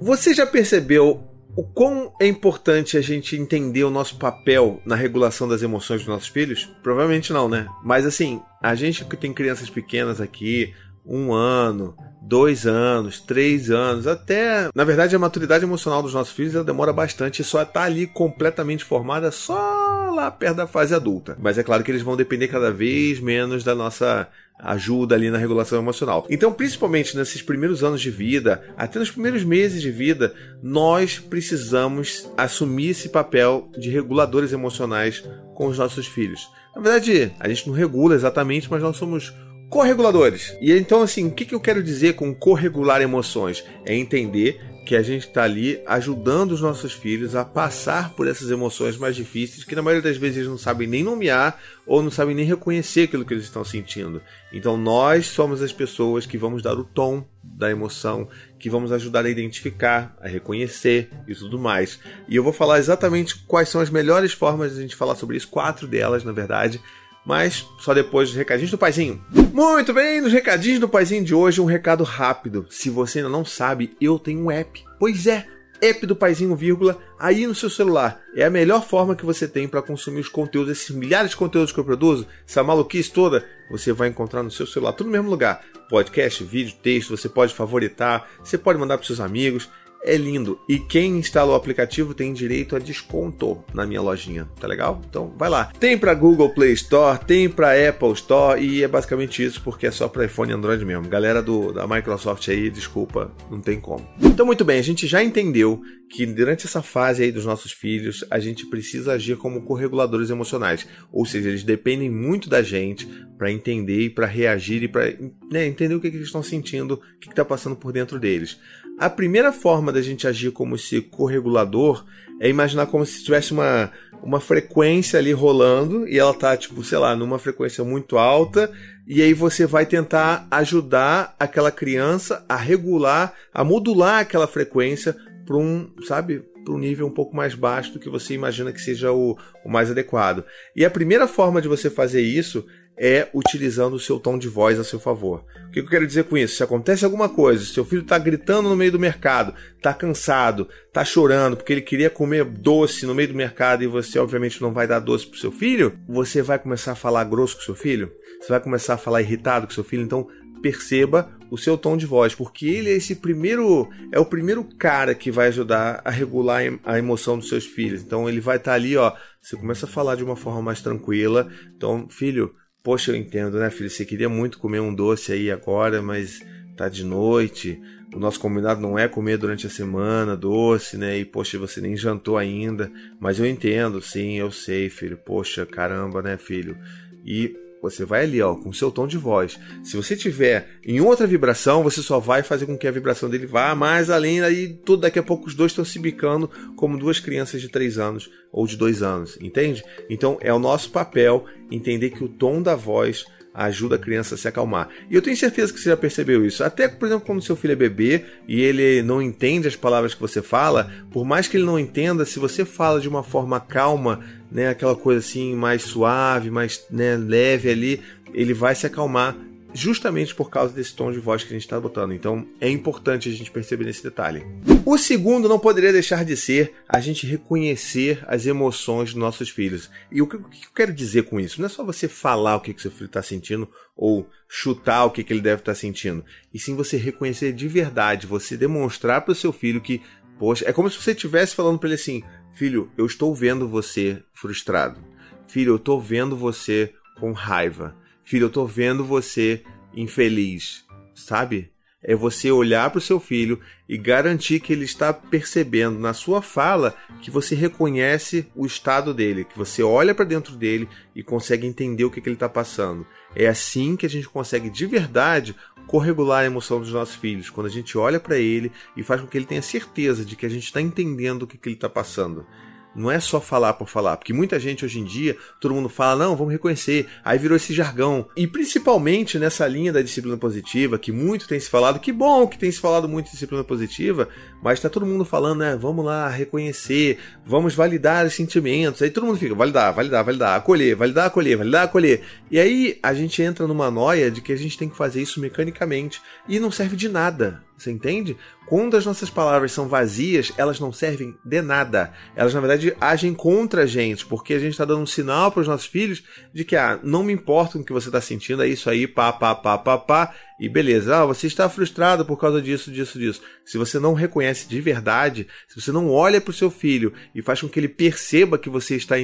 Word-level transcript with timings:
Você 0.00 0.32
já 0.32 0.46
percebeu 0.46 1.22
o 1.54 1.62
quão 1.62 2.10
é 2.18 2.26
importante 2.26 2.96
a 2.96 3.02
gente 3.02 3.36
entender 3.36 3.84
o 3.84 3.90
nosso 3.90 4.16
papel 4.16 4.80
na 4.86 4.96
regulação 4.96 5.46
das 5.46 5.60
emoções 5.60 6.00
dos 6.00 6.08
nossos 6.08 6.28
filhos? 6.28 6.64
Provavelmente 6.82 7.34
não, 7.34 7.50
né? 7.50 7.66
Mas 7.84 8.06
assim, 8.06 8.40
a 8.62 8.74
gente 8.74 9.04
que 9.04 9.14
tem 9.14 9.34
crianças 9.34 9.68
pequenas 9.68 10.18
aqui, 10.18 10.72
um 11.04 11.32
ano, 11.32 11.96
dois 12.20 12.66
anos, 12.66 13.20
três 13.20 13.70
anos, 13.70 14.06
até. 14.06 14.68
Na 14.74 14.84
verdade, 14.84 15.16
a 15.16 15.18
maturidade 15.18 15.64
emocional 15.64 16.02
dos 16.02 16.14
nossos 16.14 16.34
filhos 16.34 16.64
demora 16.64 16.92
bastante 16.92 17.42
e 17.42 17.44
só 17.44 17.62
está 17.62 17.82
ali 17.82 18.06
completamente 18.06 18.84
formada 18.84 19.30
só 19.30 20.10
lá 20.10 20.30
perto 20.30 20.56
da 20.56 20.66
fase 20.66 20.94
adulta. 20.94 21.36
Mas 21.40 21.58
é 21.58 21.62
claro 21.62 21.82
que 21.82 21.90
eles 21.90 22.02
vão 22.02 22.16
depender 22.16 22.48
cada 22.48 22.70
vez 22.70 23.20
menos 23.20 23.64
da 23.64 23.74
nossa 23.74 24.28
ajuda 24.62 25.14
ali 25.14 25.30
na 25.30 25.38
regulação 25.38 25.78
emocional. 25.78 26.26
Então, 26.28 26.52
principalmente 26.52 27.16
nesses 27.16 27.40
primeiros 27.40 27.82
anos 27.82 28.00
de 28.00 28.10
vida, 28.10 28.62
até 28.76 28.98
nos 28.98 29.10
primeiros 29.10 29.42
meses 29.42 29.80
de 29.80 29.90
vida, 29.90 30.34
nós 30.62 31.18
precisamos 31.18 32.30
assumir 32.36 32.90
esse 32.90 33.08
papel 33.08 33.70
de 33.76 33.88
reguladores 33.88 34.52
emocionais 34.52 35.24
com 35.54 35.66
os 35.66 35.78
nossos 35.78 36.06
filhos. 36.06 36.48
Na 36.74 36.82
verdade, 36.82 37.32
a 37.40 37.48
gente 37.48 37.66
não 37.66 37.74
regula 37.74 38.14
exatamente, 38.14 38.70
mas 38.70 38.82
nós 38.82 38.96
somos 38.96 39.32
correguladores. 39.70 40.56
E 40.60 40.72
então, 40.72 41.00
assim, 41.00 41.28
o 41.28 41.30
que, 41.30 41.54
eu 41.54 41.60
quero 41.60 41.82
dizer 41.82 42.14
com 42.14 42.34
corregular 42.34 43.00
emoções? 43.00 43.64
É 43.86 43.94
entender 43.94 44.60
que 44.84 44.96
a 44.96 45.02
gente 45.02 45.28
está 45.28 45.44
ali 45.44 45.80
ajudando 45.86 46.50
os 46.50 46.60
nossos 46.60 46.92
filhos 46.92 47.36
a 47.36 47.44
passar 47.44 48.10
por 48.14 48.26
essas 48.26 48.50
emoções 48.50 48.96
mais 48.96 49.14
difíceis 49.14 49.62
que 49.62 49.76
na 49.76 49.82
maioria 49.82 50.02
das 50.02 50.16
vezes 50.16 50.38
eles 50.38 50.48
não 50.48 50.58
sabem 50.58 50.88
nem 50.88 51.04
nomear 51.04 51.60
ou 51.86 52.02
não 52.02 52.10
sabem 52.10 52.34
nem 52.34 52.44
reconhecer 52.44 53.02
aquilo 53.02 53.24
que 53.24 53.32
eles 53.32 53.44
estão 53.44 53.62
sentindo. 53.62 54.20
Então 54.52 54.76
nós 54.76 55.26
somos 55.26 55.62
as 55.62 55.72
pessoas 55.72 56.26
que 56.26 56.36
vamos 56.36 56.60
dar 56.60 56.76
o 56.76 56.82
tom 56.82 57.24
da 57.40 57.70
emoção, 57.70 58.28
que 58.58 58.68
vamos 58.68 58.90
ajudar 58.90 59.24
a 59.24 59.30
identificar, 59.30 60.16
a 60.20 60.26
reconhecer 60.26 61.08
e 61.28 61.34
tudo 61.36 61.56
mais. 61.56 62.00
E 62.26 62.34
eu 62.34 62.42
vou 62.42 62.52
falar 62.52 62.80
exatamente 62.80 63.36
quais 63.46 63.68
são 63.68 63.80
as 63.80 63.90
melhores 63.90 64.32
formas 64.32 64.72
de 64.72 64.78
a 64.78 64.82
gente 64.82 64.96
falar 64.96 65.14
sobre 65.14 65.36
isso, 65.36 65.46
quatro 65.46 65.86
delas 65.86 66.24
na 66.24 66.32
verdade, 66.32 66.80
mas 67.24 67.66
só 67.78 67.92
depois 67.94 68.28
dos 68.28 68.36
recadinhos 68.36 68.70
do 68.70 68.78
paizinho. 68.78 69.22
Muito 69.52 69.92
bem, 69.92 70.20
nos 70.20 70.32
recadinhos 70.32 70.80
do 70.80 70.88
paizinho 70.88 71.24
de 71.24 71.34
hoje, 71.34 71.60
um 71.60 71.66
recado 71.66 72.04
rápido. 72.04 72.66
Se 72.70 72.88
você 72.90 73.18
ainda 73.18 73.30
não 73.30 73.44
sabe, 73.44 73.96
eu 74.00 74.18
tenho 74.18 74.44
um 74.44 74.50
app. 74.50 74.84
Pois 74.98 75.26
é, 75.26 75.46
app 75.80 76.06
do 76.06 76.14
paizinho, 76.14 76.54
vírgula, 76.54 76.98
aí 77.18 77.46
no 77.46 77.54
seu 77.54 77.70
celular. 77.70 78.20
É 78.34 78.44
a 78.44 78.50
melhor 78.50 78.84
forma 78.84 79.16
que 79.16 79.24
você 79.24 79.48
tem 79.48 79.66
para 79.66 79.82
consumir 79.82 80.20
os 80.20 80.28
conteúdos, 80.28 80.72
esses 80.72 80.94
milhares 80.94 81.30
de 81.30 81.36
conteúdos 81.36 81.72
que 81.72 81.78
eu 81.78 81.84
produzo, 81.84 82.26
essa 82.46 82.62
maluquice 82.62 83.10
toda, 83.10 83.44
você 83.70 83.92
vai 83.92 84.08
encontrar 84.08 84.42
no 84.42 84.50
seu 84.50 84.66
celular, 84.66 84.92
tudo 84.92 85.06
no 85.06 85.12
mesmo 85.12 85.30
lugar. 85.30 85.64
Podcast, 85.88 86.44
vídeo, 86.44 86.76
texto, 86.82 87.16
você 87.16 87.28
pode 87.28 87.52
favoritar, 87.54 88.28
você 88.42 88.56
pode 88.56 88.78
mandar 88.78 88.96
para 88.96 89.06
seus 89.06 89.20
amigos 89.20 89.68
é 90.02 90.16
lindo. 90.16 90.58
E 90.68 90.78
quem 90.78 91.18
instala 91.18 91.52
o 91.52 91.54
aplicativo 91.54 92.14
tem 92.14 92.32
direito 92.32 92.74
a 92.74 92.78
desconto 92.78 93.62
na 93.72 93.86
minha 93.86 94.00
lojinha, 94.00 94.48
tá 94.58 94.66
legal? 94.66 95.00
Então 95.08 95.32
vai 95.36 95.48
lá. 95.48 95.66
Tem 95.78 95.96
para 95.96 96.14
Google 96.14 96.50
Play 96.50 96.72
Store, 96.72 97.18
tem 97.24 97.48
para 97.48 97.88
Apple 97.88 98.12
Store 98.12 98.60
e 98.60 98.82
é 98.82 98.88
basicamente 98.88 99.44
isso 99.44 99.62
porque 99.62 99.86
é 99.86 99.90
só 99.90 100.08
para 100.08 100.24
iPhone 100.24 100.50
e 100.50 100.54
Android 100.54 100.84
mesmo. 100.84 101.08
Galera 101.08 101.42
do, 101.42 101.72
da 101.72 101.86
Microsoft 101.86 102.48
aí, 102.48 102.70
desculpa, 102.70 103.32
não 103.50 103.60
tem 103.60 103.80
como. 103.80 104.06
Então 104.20 104.46
muito 104.46 104.64
bem, 104.64 104.78
a 104.78 104.82
gente 104.82 105.06
já 105.06 105.22
entendeu 105.22 105.82
que 106.10 106.26
durante 106.26 106.66
essa 106.66 106.82
fase 106.82 107.22
aí 107.22 107.30
dos 107.30 107.44
nossos 107.44 107.70
filhos, 107.70 108.24
a 108.28 108.40
gente 108.40 108.66
precisa 108.66 109.12
agir 109.12 109.36
como 109.36 109.62
correguladores 109.62 110.28
emocionais, 110.28 110.86
ou 111.12 111.24
seja, 111.24 111.48
eles 111.48 111.62
dependem 111.62 112.10
muito 112.10 112.48
da 112.48 112.62
gente 112.62 113.06
para 113.38 113.50
entender 113.50 114.02
e 114.02 114.10
para 114.10 114.26
reagir 114.26 114.82
e 114.82 114.88
para 114.88 115.04
né, 115.50 115.66
entender 115.66 115.94
o 115.94 116.00
que, 116.00 116.10
que, 116.10 116.16
eles 116.16 116.26
estão 116.26 116.42
sentindo, 116.42 116.94
o 116.94 117.18
que 117.18 117.30
está 117.30 117.44
passando 117.44 117.76
por 117.76 117.92
dentro 117.92 118.18
deles. 118.18 118.58
A 119.00 119.08
primeira 119.08 119.50
forma 119.50 119.90
da 119.90 120.02
gente 120.02 120.28
agir 120.28 120.50
como 120.50 120.74
esse 120.74 121.00
corregulador 121.00 122.04
é 122.38 122.50
imaginar 122.50 122.84
como 122.84 123.06
se 123.06 123.24
tivesse 123.24 123.50
uma, 123.50 123.90
uma 124.22 124.38
frequência 124.40 125.18
ali 125.18 125.32
rolando 125.32 126.06
e 126.06 126.18
ela 126.18 126.34
tá, 126.34 126.54
tipo, 126.54 126.84
sei 126.84 126.98
lá, 126.98 127.16
numa 127.16 127.38
frequência 127.38 127.82
muito 127.82 128.18
alta, 128.18 128.70
e 129.06 129.22
aí 129.22 129.32
você 129.32 129.64
vai 129.64 129.86
tentar 129.86 130.46
ajudar 130.50 131.34
aquela 131.40 131.70
criança 131.70 132.44
a 132.46 132.56
regular, 132.56 133.32
a 133.54 133.64
modular 133.64 134.20
aquela 134.20 134.46
frequência 134.46 135.16
para 135.46 135.56
um, 135.56 135.90
sabe, 136.06 136.44
para 136.62 136.74
um 136.74 136.78
nível 136.78 137.06
um 137.06 137.14
pouco 137.14 137.34
mais 137.34 137.54
baixo 137.54 137.94
do 137.94 137.98
que 137.98 138.10
você 138.10 138.34
imagina 138.34 138.70
que 138.70 138.82
seja 138.82 139.10
o, 139.12 139.34
o 139.64 139.70
mais 139.70 139.90
adequado. 139.90 140.44
E 140.76 140.84
a 140.84 140.90
primeira 140.90 141.26
forma 141.26 141.62
de 141.62 141.68
você 141.68 141.88
fazer 141.88 142.20
isso 142.20 142.66
é 143.02 143.30
utilizando 143.32 143.94
o 143.94 143.98
seu 143.98 144.20
tom 144.20 144.38
de 144.38 144.46
voz 144.46 144.78
a 144.78 144.84
seu 144.84 145.00
favor. 145.00 145.42
O 145.68 145.70
que 145.70 145.80
eu 145.80 145.86
quero 145.86 146.06
dizer 146.06 146.24
com 146.24 146.36
isso? 146.36 146.56
Se 146.56 146.62
acontece 146.62 147.02
alguma 147.02 147.30
coisa, 147.30 147.64
se 147.64 147.72
seu 147.72 147.82
filho 147.82 148.02
está 148.02 148.18
gritando 148.18 148.68
no 148.68 148.76
meio 148.76 148.92
do 148.92 148.98
mercado, 148.98 149.54
está 149.74 149.94
cansado, 149.94 150.68
está 150.86 151.02
chorando 151.02 151.56
porque 151.56 151.72
ele 151.72 151.80
queria 151.80 152.10
comer 152.10 152.44
doce 152.44 153.06
no 153.06 153.14
meio 153.14 153.28
do 153.28 153.34
mercado 153.34 153.82
e 153.82 153.86
você 153.86 154.18
obviamente 154.18 154.60
não 154.60 154.74
vai 154.74 154.86
dar 154.86 154.98
doce 154.98 155.26
para 155.26 155.40
seu 155.40 155.50
filho, 155.50 155.98
você 156.06 156.42
vai 156.42 156.58
começar 156.58 156.92
a 156.92 156.96
falar 156.96 157.24
grosso 157.24 157.56
com 157.56 157.62
seu 157.62 157.74
filho? 157.74 158.12
Você 158.38 158.48
vai 158.48 158.60
começar 158.60 158.94
a 158.94 158.98
falar 158.98 159.22
irritado 159.22 159.66
com 159.66 159.72
seu 159.72 159.84
filho? 159.84 160.02
Então 160.02 160.28
perceba 160.60 161.30
o 161.50 161.56
seu 161.56 161.78
tom 161.78 161.96
de 161.96 162.04
voz, 162.04 162.34
porque 162.34 162.66
ele 162.66 162.90
é 162.90 162.92
esse 162.92 163.16
primeiro, 163.16 163.88
é 164.12 164.20
o 164.20 164.26
primeiro 164.26 164.62
cara 164.62 165.14
que 165.14 165.30
vai 165.30 165.48
ajudar 165.48 166.02
a 166.04 166.10
regular 166.10 166.62
a 166.84 166.98
emoção 166.98 167.38
dos 167.38 167.48
seus 167.48 167.64
filhos. 167.64 168.02
Então 168.02 168.28
ele 168.28 168.40
vai 168.40 168.58
estar 168.58 168.72
tá 168.72 168.74
ali, 168.74 168.94
ó, 168.94 169.12
você 169.40 169.56
começa 169.56 169.86
a 169.86 169.88
falar 169.88 170.16
de 170.16 170.22
uma 170.22 170.36
forma 170.36 170.60
mais 170.60 170.82
tranquila. 170.82 171.48
Então, 171.74 172.06
filho, 172.10 172.54
Poxa, 172.82 173.12
eu 173.12 173.16
entendo, 173.16 173.58
né, 173.58 173.70
filho? 173.70 173.90
Você 173.90 174.04
queria 174.04 174.28
muito 174.28 174.58
comer 174.58 174.80
um 174.80 174.94
doce 174.94 175.32
aí 175.32 175.50
agora, 175.50 176.00
mas 176.00 176.40
tá 176.76 176.88
de 176.88 177.04
noite. 177.04 177.80
O 178.14 178.18
nosso 178.18 178.40
combinado 178.40 178.80
não 178.80 178.98
é 178.98 179.06
comer 179.06 179.36
durante 179.36 179.66
a 179.66 179.70
semana 179.70 180.36
doce, 180.36 180.96
né? 180.96 181.18
E 181.18 181.24
poxa, 181.24 181.58
você 181.58 181.80
nem 181.80 181.96
jantou 181.96 182.38
ainda. 182.38 182.90
Mas 183.20 183.38
eu 183.38 183.46
entendo, 183.46 184.00
sim, 184.00 184.38
eu 184.38 184.50
sei, 184.50 184.88
filho. 184.88 185.16
Poxa, 185.16 185.66
caramba, 185.66 186.22
né, 186.22 186.36
filho? 186.36 186.76
E 187.24 187.54
você 187.82 188.04
vai 188.04 188.24
ali, 188.24 188.40
ó, 188.42 188.54
com 188.54 188.72
seu 188.72 188.90
tom 188.90 189.06
de 189.06 189.16
voz. 189.16 189.58
Se 189.82 189.96
você 189.96 190.16
tiver 190.16 190.78
em 190.84 191.00
outra 191.00 191.26
vibração, 191.26 191.82
você 191.82 192.02
só 192.02 192.18
vai 192.18 192.42
fazer 192.42 192.66
com 192.66 192.76
que 192.76 192.86
a 192.86 192.92
vibração 192.92 193.28
dele 193.28 193.46
vá 193.46 193.74
mais 193.74 194.10
além, 194.10 194.40
aí 194.40 194.68
tudo 194.84 195.02
daqui 195.02 195.18
a 195.18 195.22
pouco 195.22 195.48
os 195.48 195.54
dois 195.54 195.72
estão 195.72 195.84
se 195.84 195.98
bicando 195.98 196.50
como 196.76 196.98
duas 196.98 197.20
crianças 197.20 197.60
de 197.60 197.68
3 197.68 197.98
anos 197.98 198.30
ou 198.52 198.66
de 198.66 198.76
2 198.76 199.02
anos, 199.02 199.38
entende? 199.40 199.82
Então 200.08 200.38
é 200.40 200.52
o 200.52 200.58
nosso 200.58 200.90
papel 200.90 201.44
entender 201.70 202.10
que 202.10 202.24
o 202.24 202.28
tom 202.28 202.60
da 202.60 202.74
voz 202.74 203.24
ajuda 203.52 203.96
a 203.96 203.98
criança 203.98 204.34
a 204.34 204.38
se 204.38 204.46
acalmar. 204.46 204.88
E 205.10 205.14
eu 205.14 205.22
tenho 205.22 205.36
certeza 205.36 205.72
que 205.72 205.80
você 205.80 205.90
já 205.90 205.96
percebeu 205.96 206.44
isso. 206.46 206.62
Até, 206.62 206.88
por 206.88 207.06
exemplo, 207.06 207.26
quando 207.26 207.42
seu 207.42 207.56
filho 207.56 207.72
é 207.72 207.76
bebê 207.76 208.24
e 208.46 208.60
ele 208.60 209.02
não 209.02 209.20
entende 209.20 209.68
as 209.68 209.76
palavras 209.76 210.14
que 210.14 210.20
você 210.20 210.40
fala, 210.40 210.90
por 211.10 211.24
mais 211.24 211.48
que 211.48 211.56
ele 211.56 211.64
não 211.64 211.78
entenda, 211.78 212.24
se 212.24 212.38
você 212.38 212.64
fala 212.64 213.00
de 213.00 213.08
uma 213.08 213.22
forma 213.22 213.58
calma, 213.58 214.20
né, 214.50 214.68
aquela 214.68 214.96
coisa 214.96 215.20
assim 215.20 215.54
mais 215.54 215.82
suave, 215.82 216.50
mais 216.50 216.84
né, 216.90 217.16
leve 217.16 217.70
ali, 217.70 218.02
ele 218.32 218.54
vai 218.54 218.74
se 218.74 218.86
acalmar 218.86 219.36
justamente 219.72 220.34
por 220.34 220.50
causa 220.50 220.74
desse 220.74 220.94
tom 220.94 221.12
de 221.12 221.18
voz 221.18 221.42
que 221.42 221.50
a 221.50 221.52
gente 221.52 221.62
está 221.62 221.78
botando. 221.78 222.12
Então 222.12 222.46
é 222.60 222.68
importante 222.68 223.28
a 223.28 223.32
gente 223.32 223.50
perceber 223.50 223.88
esse 223.88 224.02
detalhe. 224.02 224.44
O 224.84 224.98
segundo 224.98 225.48
não 225.48 225.58
poderia 225.58 225.92
deixar 225.92 226.24
de 226.24 226.36
ser 226.36 226.72
a 226.88 227.00
gente 227.00 227.26
reconhecer 227.26 228.24
as 228.26 228.46
emoções 228.46 229.10
dos 229.10 229.20
nossos 229.20 229.48
filhos. 229.48 229.90
E 230.10 230.20
o 230.20 230.26
que, 230.26 230.36
o 230.36 230.44
que 230.44 230.66
eu 230.66 230.72
quero 230.74 230.92
dizer 230.92 231.24
com 231.24 231.38
isso? 231.38 231.60
Não 231.60 231.66
é 231.66 231.70
só 231.70 231.84
você 231.84 232.08
falar 232.08 232.56
o 232.56 232.60
que, 232.60 232.74
que 232.74 232.82
seu 232.82 232.90
filho 232.90 233.06
está 233.06 233.22
sentindo 233.22 233.68
ou 233.96 234.26
chutar 234.48 235.04
o 235.04 235.10
que, 235.10 235.22
que 235.22 235.32
ele 235.32 235.40
deve 235.40 235.60
estar 235.60 235.72
tá 235.72 235.78
sentindo, 235.78 236.24
e 236.52 236.58
sim 236.58 236.74
você 236.74 236.96
reconhecer 236.96 237.52
de 237.52 237.68
verdade, 237.68 238.26
você 238.26 238.56
demonstrar 238.56 239.20
para 239.20 239.32
o 239.32 239.34
seu 239.34 239.52
filho 239.52 239.80
que, 239.80 240.00
poxa, 240.38 240.64
é 240.66 240.72
como 240.72 240.88
se 240.88 241.00
você 241.00 241.12
estivesse 241.12 241.54
falando 241.54 241.78
para 241.78 241.90
ele 241.90 241.94
assim: 241.94 242.24
filho, 242.60 242.92
eu 242.94 243.06
estou 243.06 243.34
vendo 243.34 243.66
você 243.66 244.22
frustrado. 244.34 245.00
Filho, 245.48 245.70
eu 245.70 245.76
estou 245.76 245.98
vendo 245.98 246.36
você 246.36 246.92
com 247.18 247.32
raiva 247.32 247.96
Filho, 248.22 248.44
eu 248.44 248.50
tô 248.50 248.66
vendo 248.66 249.02
você 249.02 249.64
infeliz, 249.94 250.84
sabe? 251.14 251.72
É 252.02 252.14
você 252.14 252.50
olhar 252.50 252.88
para 252.90 252.98
o 252.98 253.02
seu 253.02 253.20
filho 253.20 253.60
e 253.88 253.98
garantir 253.98 254.60
que 254.60 254.72
ele 254.72 254.84
está 254.84 255.12
percebendo 255.12 255.98
na 255.98 256.14
sua 256.14 256.40
fala 256.40 256.94
que 257.20 257.30
você 257.30 257.54
reconhece 257.54 258.46
o 258.54 258.64
estado 258.64 259.12
dele, 259.12 259.44
que 259.44 259.58
você 259.58 259.82
olha 259.82 260.14
para 260.14 260.24
dentro 260.24 260.56
dele 260.56 260.88
e 261.14 261.22
consegue 261.22 261.66
entender 261.66 262.04
o 262.04 262.10
que, 262.10 262.20
que 262.20 262.28
ele 262.28 262.36
está 262.36 262.48
passando. 262.48 263.06
É 263.36 263.46
assim 263.46 263.96
que 263.96 264.06
a 264.06 264.08
gente 264.08 264.28
consegue 264.28 264.70
de 264.70 264.86
verdade 264.86 265.54
corregular 265.86 266.42
a 266.42 266.46
emoção 266.46 266.80
dos 266.80 266.92
nossos 266.92 267.16
filhos, 267.16 267.50
quando 267.50 267.66
a 267.66 267.70
gente 267.70 267.98
olha 267.98 268.20
para 268.20 268.38
ele 268.38 268.70
e 268.96 269.02
faz 269.02 269.20
com 269.20 269.26
que 269.26 269.36
ele 269.36 269.44
tenha 269.44 269.60
certeza 269.60 270.24
de 270.24 270.36
que 270.36 270.46
a 270.46 270.48
gente 270.48 270.64
está 270.64 270.80
entendendo 270.80 271.42
o 271.42 271.46
que, 271.46 271.58
que 271.58 271.68
ele 271.68 271.76
está 271.76 271.88
passando. 271.88 272.46
Não 272.94 273.10
é 273.10 273.20
só 273.20 273.40
falar 273.40 273.74
por 273.74 273.88
falar, 273.88 274.16
porque 274.16 274.32
muita 274.32 274.58
gente 274.58 274.84
hoje 274.84 274.98
em 274.98 275.04
dia, 275.04 275.36
todo 275.60 275.74
mundo 275.74 275.88
fala, 275.88 276.24
não, 276.24 276.36
vamos 276.36 276.52
reconhecer, 276.52 277.06
aí 277.24 277.38
virou 277.38 277.56
esse 277.56 277.72
jargão. 277.72 278.26
E 278.36 278.46
principalmente 278.46 279.38
nessa 279.38 279.66
linha 279.66 279.92
da 279.92 280.02
disciplina 280.02 280.36
positiva, 280.36 280.98
que 280.98 281.12
muito 281.12 281.46
tem 281.46 281.60
se 281.60 281.70
falado, 281.70 282.00
que 282.00 282.12
bom 282.12 282.46
que 282.46 282.58
tem 282.58 282.70
se 282.70 282.80
falado 282.80 283.08
muito 283.08 283.26
de 283.26 283.32
disciplina 283.32 283.62
positiva, 283.62 284.28
mas 284.62 284.78
está 284.78 284.88
todo 284.88 285.06
mundo 285.06 285.24
falando, 285.24 285.60
né, 285.60 285.76
vamos 285.76 286.04
lá, 286.04 286.28
reconhecer, 286.28 287.18
vamos 287.46 287.74
validar 287.74 288.26
os 288.26 288.34
sentimentos. 288.34 289.02
Aí 289.02 289.10
todo 289.10 289.26
mundo 289.26 289.38
fica, 289.38 289.54
validar, 289.54 289.94
validar, 289.94 290.24
validar, 290.24 290.56
acolher, 290.56 290.96
validar, 290.96 291.26
acolher, 291.26 291.56
validar, 291.56 291.84
acolher. 291.84 292.22
E 292.50 292.58
aí 292.58 292.98
a 293.02 293.14
gente 293.14 293.40
entra 293.40 293.66
numa 293.66 293.90
noia 293.90 294.30
de 294.30 294.40
que 294.40 294.52
a 294.52 294.56
gente 294.56 294.76
tem 294.76 294.88
que 294.88 294.96
fazer 294.96 295.22
isso 295.22 295.40
mecanicamente 295.40 296.20
e 296.48 296.58
não 296.58 296.70
serve 296.70 296.96
de 296.96 297.08
nada 297.08 297.62
Você 297.80 297.90
entende? 297.90 298.36
Quando 298.66 298.94
as 298.94 299.06
nossas 299.06 299.30
palavras 299.30 299.72
são 299.72 299.88
vazias, 299.88 300.52
elas 300.58 300.78
não 300.78 300.92
servem 300.92 301.34
de 301.42 301.62
nada. 301.62 302.12
Elas, 302.36 302.52
na 302.52 302.60
verdade, 302.60 302.94
agem 303.00 303.32
contra 303.32 303.84
a 303.84 303.86
gente, 303.86 304.26
porque 304.26 304.52
a 304.52 304.58
gente 304.58 304.72
está 304.72 304.84
dando 304.84 305.00
um 305.00 305.06
sinal 305.06 305.50
para 305.50 305.62
os 305.62 305.66
nossos 305.66 305.86
filhos 305.86 306.22
de 306.52 306.62
que, 306.62 306.76
ah, 306.76 307.00
não 307.02 307.24
me 307.24 307.32
importa 307.32 307.78
o 307.78 307.84
que 307.84 307.92
você 307.92 308.08
está 308.08 308.20
sentindo, 308.20 308.62
é 308.62 308.68
isso 308.68 308.90
aí, 308.90 309.06
pá, 309.06 309.32
pá, 309.32 309.54
pá, 309.54 309.78
pá, 309.78 309.96
pá, 309.96 310.34
e 310.60 310.68
beleza. 310.68 311.16
Ah, 311.16 311.24
você 311.24 311.46
está 311.46 311.70
frustrado 311.70 312.24
por 312.26 312.38
causa 312.38 312.60
disso, 312.60 312.90
disso, 312.90 313.18
disso. 313.18 313.40
Se 313.64 313.78
você 313.78 313.98
não 313.98 314.12
reconhece 314.12 314.68
de 314.68 314.78
verdade, 314.78 315.48
se 315.66 315.80
você 315.80 315.90
não 315.90 316.10
olha 316.10 316.38
para 316.38 316.50
o 316.50 316.54
seu 316.54 316.70
filho 316.70 317.14
e 317.34 317.40
faz 317.40 317.62
com 317.62 317.68
que 317.68 317.80
ele 317.80 317.88
perceba 317.88 318.58
que 318.58 318.68
você 318.68 318.94
está 318.94 319.16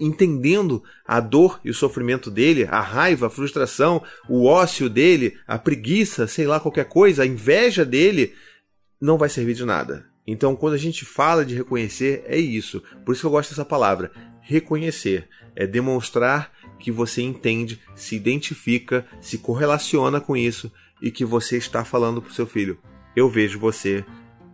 entendendo 0.00 0.82
a 1.06 1.20
dor 1.20 1.60
e 1.64 1.70
o 1.70 1.74
sofrimento 1.74 2.30
dele, 2.30 2.66
a 2.70 2.80
raiva, 2.80 3.26
a 3.26 3.30
frustração, 3.30 4.02
o 4.28 4.46
ócio 4.46 4.88
dele, 4.88 5.38
a 5.46 5.58
preguiça, 5.58 6.26
sei 6.26 6.46
lá, 6.46 6.58
qualquer 6.58 6.86
coisa, 6.86 7.22
a 7.22 7.26
inveja 7.26 7.84
dele, 7.84 8.34
não 9.00 9.18
vai 9.18 9.28
servir 9.28 9.54
de 9.54 9.64
nada. 9.64 10.06
Então, 10.26 10.54
quando 10.54 10.74
a 10.74 10.78
gente 10.78 11.04
fala 11.04 11.44
de 11.44 11.54
reconhecer, 11.54 12.22
é 12.26 12.38
isso. 12.38 12.82
Por 13.04 13.12
isso 13.12 13.22
que 13.22 13.26
eu 13.26 13.30
gosto 13.30 13.50
dessa 13.50 13.64
palavra. 13.64 14.12
Reconhecer 14.40 15.28
é 15.54 15.66
demonstrar 15.66 16.52
que 16.78 16.90
você 16.90 17.22
entende, 17.22 17.80
se 17.94 18.16
identifica, 18.16 19.06
se 19.20 19.38
correlaciona 19.38 20.20
com 20.20 20.36
isso 20.36 20.72
e 21.02 21.10
que 21.10 21.24
você 21.24 21.56
está 21.56 21.84
falando 21.84 22.22
para 22.22 22.30
o 22.30 22.34
seu 22.34 22.46
filho. 22.46 22.78
Eu 23.14 23.28
vejo 23.28 23.58
você, 23.58 24.04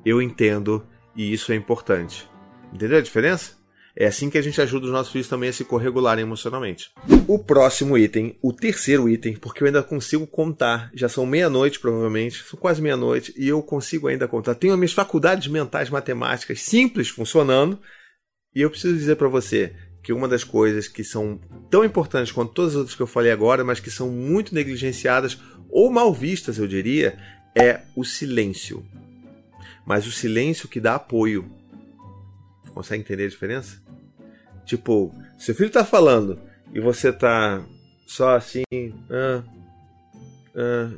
eu 0.04 0.20
entendo 0.22 0.86
e 1.14 1.32
isso 1.32 1.52
é 1.52 1.54
importante. 1.54 2.28
Entendeu 2.72 2.98
a 2.98 3.02
diferença? 3.02 3.56
É 3.98 4.06
assim 4.06 4.28
que 4.28 4.36
a 4.36 4.42
gente 4.42 4.60
ajuda 4.60 4.84
os 4.84 4.92
nossos 4.92 5.10
filhos 5.10 5.26
também 5.26 5.48
a 5.48 5.52
se 5.54 5.64
corregularem 5.64 6.22
emocionalmente. 6.22 6.90
O 7.26 7.38
próximo 7.38 7.96
item, 7.96 8.36
o 8.42 8.52
terceiro 8.52 9.08
item, 9.08 9.34
porque 9.36 9.62
eu 9.62 9.66
ainda 9.66 9.82
consigo 9.82 10.26
contar, 10.26 10.90
já 10.92 11.08
são 11.08 11.24
meia-noite 11.24 11.80
provavelmente, 11.80 12.44
são 12.44 12.58
quase 12.58 12.82
meia-noite, 12.82 13.32
e 13.38 13.48
eu 13.48 13.62
consigo 13.62 14.06
ainda 14.06 14.28
contar. 14.28 14.54
Tenho 14.54 14.74
as 14.74 14.78
minhas 14.78 14.92
faculdades 14.92 15.48
mentais 15.48 15.88
matemáticas 15.88 16.60
simples 16.60 17.08
funcionando, 17.08 17.80
e 18.54 18.60
eu 18.60 18.68
preciso 18.68 18.94
dizer 18.94 19.16
para 19.16 19.28
você 19.28 19.74
que 20.02 20.12
uma 20.12 20.28
das 20.28 20.44
coisas 20.44 20.86
que 20.86 21.02
são 21.02 21.40
tão 21.70 21.82
importantes 21.82 22.30
quanto 22.30 22.52
todas 22.52 22.72
as 22.72 22.76
outras 22.76 22.94
que 22.94 23.02
eu 23.02 23.06
falei 23.06 23.32
agora, 23.32 23.64
mas 23.64 23.80
que 23.80 23.90
são 23.90 24.10
muito 24.10 24.54
negligenciadas 24.54 25.38
ou 25.70 25.90
mal 25.90 26.12
vistas, 26.12 26.58
eu 26.58 26.68
diria, 26.68 27.18
é 27.54 27.80
o 27.96 28.04
silêncio. 28.04 28.84
Mas 29.86 30.06
o 30.06 30.12
silêncio 30.12 30.68
que 30.68 30.80
dá 30.80 30.96
apoio. 30.96 31.50
Consegue 32.72 33.02
entender 33.02 33.24
a 33.24 33.28
diferença? 33.28 33.85
Tipo, 34.66 35.14
seu 35.38 35.54
filho 35.54 35.70
tá 35.70 35.84
falando 35.84 36.38
e 36.74 36.80
você 36.80 37.12
tá 37.12 37.64
só 38.06 38.36
assim, 38.36 38.64
ah, 39.08 39.42
ah, 40.54 40.90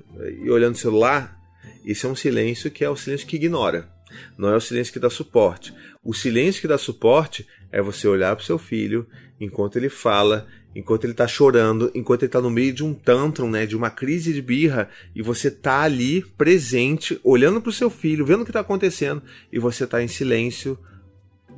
e 0.43 0.51
olhando 0.51 0.75
o 0.75 0.79
celular, 0.79 1.39
isso 1.85 2.07
é 2.07 2.11
um 2.11 2.17
silêncio 2.17 2.71
que 2.71 2.85
é 2.85 2.91
o 2.91 2.97
silêncio 2.97 3.27
que 3.27 3.37
ignora. 3.37 3.89
Não 4.37 4.49
é 4.49 4.57
o 4.57 4.61
silêncio 4.61 4.93
que 4.93 4.99
dá 4.99 5.11
suporte. 5.11 5.75
O 6.03 6.15
silêncio 6.15 6.63
que 6.63 6.69
dá 6.69 6.79
suporte 6.79 7.47
é 7.71 7.83
você 7.83 8.09
olhar 8.09 8.35
para 8.35 8.43
o 8.43 8.47
seu 8.47 8.59
filho 8.59 9.07
enquanto 9.41 9.77
ele 9.77 9.89
fala, 9.89 10.47
enquanto 10.75 11.05
ele 11.05 11.13
está 11.13 11.27
chorando, 11.27 11.91
enquanto 11.95 12.23
ele 12.23 12.29
está 12.29 12.41
no 12.41 12.51
meio 12.51 12.73
de 12.73 12.85
um 12.85 12.95
tantrum, 12.95 13.51
né, 13.51 13.67
de 13.67 13.77
uma 13.77 13.91
crise 13.91 14.33
de 14.33 14.43
birra, 14.43 14.89
e 15.15 15.23
você 15.23 15.51
tá 15.51 15.83
ali 15.83 16.23
presente, 16.37 17.21
olhando 17.23 17.61
para 17.61 17.71
o 17.71 17.73
seu 17.73 17.91
filho, 17.91 18.27
vendo 18.27 18.43
o 18.43 18.45
que 18.45 18.51
está 18.51 18.61
acontecendo, 18.61 19.23
e 19.53 19.59
você 19.59 19.85
está 19.85 20.03
em 20.03 20.09
silêncio, 20.09 20.79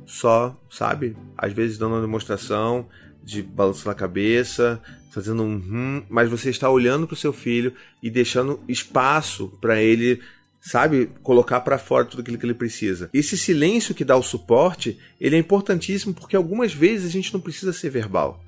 só, 0.05 0.59
sabe? 0.69 1.15
Às 1.37 1.53
vezes 1.53 1.77
dando 1.77 1.93
uma 1.93 2.01
demonstração 2.01 2.87
de 3.23 3.41
balanço 3.41 3.87
na 3.87 3.93
cabeça, 3.93 4.81
fazendo 5.11 5.43
um 5.43 5.55
hum, 5.55 6.03
mas 6.09 6.29
você 6.29 6.49
está 6.49 6.69
olhando 6.69 7.05
para 7.05 7.13
o 7.13 7.17
seu 7.17 7.33
filho 7.33 7.73
e 8.01 8.09
deixando 8.09 8.59
espaço 8.67 9.51
para 9.61 9.81
ele, 9.81 10.21
sabe, 10.59 11.09
colocar 11.21 11.59
para 11.61 11.77
fora 11.77 12.05
tudo 12.05 12.21
aquilo 12.21 12.37
que 12.37 12.45
ele 12.45 12.53
precisa. 12.53 13.09
Esse 13.13 13.37
silêncio 13.37 13.93
que 13.93 14.05
dá 14.05 14.15
o 14.15 14.23
suporte, 14.23 14.97
ele 15.19 15.35
é 15.35 15.39
importantíssimo 15.39 16.13
porque 16.13 16.35
algumas 16.35 16.73
vezes 16.73 17.07
a 17.07 17.11
gente 17.11 17.33
não 17.33 17.41
precisa 17.41 17.73
ser 17.73 17.89
verbal, 17.89 18.43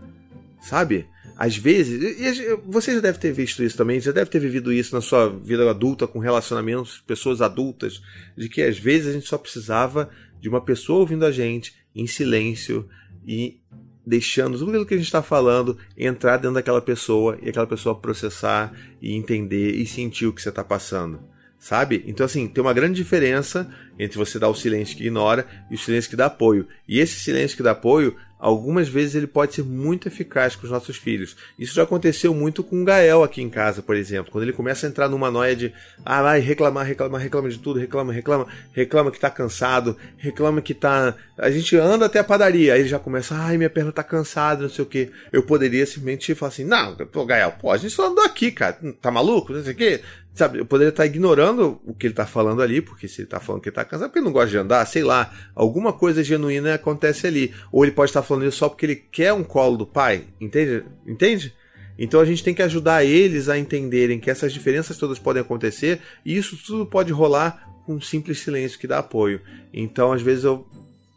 sabe? 0.61 1.05
Às 1.35 1.57
vezes, 1.57 2.01
e 2.01 2.55
você 2.65 2.93
já 2.93 2.99
deve 2.99 3.17
ter 3.17 3.33
visto 3.33 3.63
isso 3.63 3.75
também, 3.75 3.99
já 3.99 4.11
deve 4.11 4.29
ter 4.29 4.39
vivido 4.39 4.71
isso 4.71 4.93
na 4.93 5.01
sua 5.01 5.27
vida 5.27 5.67
adulta 5.69 6.05
com 6.05 6.19
relacionamentos, 6.19 7.03
pessoas 7.05 7.41
adultas, 7.41 8.01
de 8.37 8.47
que 8.47 8.61
às 8.61 8.77
vezes 8.77 9.07
a 9.07 9.13
gente 9.13 9.27
só 9.27 9.37
precisava 9.37 10.09
de 10.43 10.49
uma 10.49 10.59
pessoa 10.59 10.99
ouvindo 10.99 11.25
a 11.25 11.31
gente 11.31 11.73
em 11.95 12.05
silêncio 12.05 12.85
e 13.25 13.61
deixando 14.05 14.57
tudo 14.57 14.71
aquilo 14.71 14.85
que 14.85 14.93
a 14.93 14.97
gente 14.97 15.05
está 15.05 15.23
falando 15.23 15.77
entrar 15.97 16.35
dentro 16.35 16.55
daquela 16.55 16.81
pessoa 16.81 17.39
e 17.41 17.47
aquela 17.47 17.65
pessoa 17.65 17.97
processar 17.97 18.73
e 19.01 19.15
entender 19.15 19.71
e 19.71 19.85
sentir 19.85 20.25
o 20.25 20.33
que 20.33 20.41
você 20.41 20.49
está 20.49 20.61
passando. 20.61 21.21
Sabe? 21.57 22.03
Então, 22.05 22.25
assim, 22.25 22.45
tem 22.45 22.61
uma 22.61 22.73
grande 22.73 22.95
diferença 22.95 23.73
entre 23.97 24.17
você 24.17 24.37
dar 24.37 24.49
o 24.49 24.53
silêncio 24.53 24.97
que 24.97 25.03
ignora 25.03 25.47
e 25.71 25.75
o 25.75 25.77
silêncio 25.77 26.09
que 26.09 26.17
dá 26.17 26.25
apoio. 26.25 26.67
E 26.85 26.99
esse 26.99 27.21
silêncio 27.21 27.55
que 27.55 27.63
dá 27.63 27.71
apoio 27.71 28.13
algumas 28.43 28.89
vezes 28.89 29.15
ele 29.15 29.25
pode 29.25 29.55
ser 29.55 29.63
muito 29.63 30.09
eficaz 30.09 30.53
com 30.53 30.65
os 30.65 30.71
nossos 30.71 30.97
filhos. 30.97 31.33
Isso 31.57 31.73
já 31.73 31.83
aconteceu 31.83 32.33
muito 32.33 32.61
com 32.61 32.81
o 32.81 32.83
Gael 32.83 33.23
aqui 33.23 33.41
em 33.41 33.49
casa, 33.49 33.81
por 33.81 33.95
exemplo. 33.95 34.33
Quando 34.33 34.43
ele 34.43 34.51
começa 34.51 34.85
a 34.85 34.89
entrar 34.89 35.07
numa 35.07 35.31
noia 35.31 35.55
de 35.55 35.73
ah, 36.03 36.21
vai 36.21 36.41
reclamar, 36.41 36.85
reclamar, 36.85 37.21
reclama 37.21 37.47
de 37.47 37.57
tudo, 37.57 37.79
reclama, 37.79 38.11
reclama, 38.11 38.45
reclama 38.73 39.11
que 39.11 39.19
tá 39.19 39.29
cansado, 39.29 39.97
reclama 40.17 40.61
que 40.61 40.73
tá. 40.73 41.15
A 41.37 41.49
gente 41.49 41.77
anda 41.77 42.07
até 42.07 42.19
a 42.19 42.23
padaria, 42.23 42.73
aí 42.73 42.81
ele 42.81 42.89
já 42.89 42.99
começa, 42.99 43.33
ai, 43.33 43.55
minha 43.55 43.69
perna 43.69 43.93
tá 43.93 44.03
cansada, 44.03 44.63
não 44.63 44.69
sei 44.69 44.83
o 44.83 44.87
que. 44.87 45.09
Eu 45.31 45.43
poderia 45.43 45.85
simplesmente 45.85 46.35
falar 46.35 46.49
assim, 46.49 46.65
não, 46.65 46.97
pô, 46.97 47.25
Gael, 47.25 47.53
pô, 47.53 47.71
a 47.71 47.77
gente 47.77 47.93
só 47.93 48.11
andou 48.11 48.25
aqui, 48.25 48.51
cara, 48.51 48.77
tá 49.01 49.09
maluco, 49.09 49.53
não 49.53 49.63
sei 49.63 49.71
o 49.71 49.75
que. 49.77 50.01
Sabe, 50.33 50.57
eu 50.57 50.65
poderia 50.65 50.89
estar 50.89 51.05
ignorando 51.05 51.79
o 51.85 51.93
que 51.93 52.07
ele 52.07 52.13
está 52.13 52.25
falando 52.25 52.63
ali, 52.63 52.81
porque 52.81 53.07
se 53.07 53.21
ele 53.21 53.27
está 53.27 53.39
falando 53.39 53.61
que 53.61 53.69
está 53.69 53.85
cansado, 53.85 54.09
porque 54.09 54.17
ele 54.17 54.25
não 54.25 54.33
gosta 54.33 54.49
de 54.49 54.57
andar, 54.57 54.83
sei 54.87 55.03
lá, 55.03 55.31
alguma 55.53 55.93
coisa 55.93 56.23
genuína 56.23 56.73
acontece 56.73 57.27
ali. 57.27 57.53
Ou 57.71 57.85
ele 57.85 57.91
pode 57.91 58.09
estar 58.09 58.23
falando 58.23 58.47
isso 58.47 58.57
só 58.57 58.67
porque 58.67 58.85
ele 58.85 58.95
quer 58.95 59.31
um 59.31 59.43
colo 59.43 59.77
do 59.77 59.85
pai, 59.85 60.23
entende? 60.41 60.85
Entende? 61.05 61.53
Então 61.99 62.19
a 62.19 62.25
gente 62.25 62.43
tem 62.43 62.53
que 62.55 62.63
ajudar 62.63 63.05
eles 63.05 63.47
a 63.47 63.59
entenderem 63.59 64.19
que 64.19 64.31
essas 64.31 64.51
diferenças 64.51 64.97
todas 64.97 65.19
podem 65.19 65.41
acontecer 65.41 65.99
e 66.25 66.35
isso 66.35 66.57
tudo 66.57 66.85
pode 66.85 67.13
rolar 67.13 67.69
com 67.85 67.95
um 67.95 68.01
simples 68.01 68.39
silêncio 68.39 68.79
que 68.79 68.87
dá 68.87 68.99
apoio. 68.99 69.39
Então, 69.71 70.11
às 70.11 70.21
vezes 70.21 70.45
eu 70.45 70.65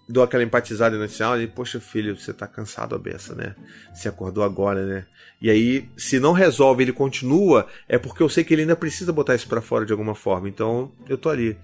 dou 0.09 0.23
aquela 0.23 0.43
empatizada 0.43 0.97
inicial 0.97 1.41
e, 1.41 1.47
poxa, 1.47 1.81
filho, 1.81 2.17
você 2.17 2.33
tá 2.33 2.47
cansado 2.47 2.95
a 2.95 2.99
beça, 2.99 3.35
né? 3.35 3.55
Se 3.95 4.09
acordou 4.09 4.45
agora, 4.45 4.85
né? 4.87 5.07
E 5.41 5.51
aí, 5.51 5.89
se 5.97 6.19
não 6.19 6.33
resolve, 6.33 6.83
ele 6.83 6.93
continua, 6.93 7.67
é 7.89 7.99
porque 7.99 8.23
eu 8.23 8.29
sei 8.29 8.45
que 8.45 8.55
ele 8.55 8.63
ainda 8.63 8.77
precisa 8.77 9.13
botar 9.13 9.35
isso 9.35 9.49
para 9.49 9.61
fora 9.61 9.85
de 9.85 9.93
alguma 9.93 10.15
forma. 10.15 10.49
Então, 10.49 10.93
eu 11.09 11.19
tô 11.19 11.29
ali. 11.29 11.57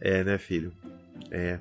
É, 0.00 0.22
né, 0.22 0.38
filho? 0.38 0.72
É. 1.30 1.58